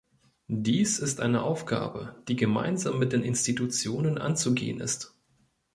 [0.47, 5.13] Dies ist eine Aufgabe, die gemeinsam mit den Institutionen anzugehen ist.